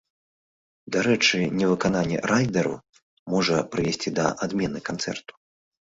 Дарэчы, 0.95 1.39
невыкананне 1.59 2.17
райдэру 2.33 2.75
можа 3.35 3.57
прывесці 3.77 4.09
да 4.21 4.25
адмены 4.49 4.79
канцэрту. 4.93 5.33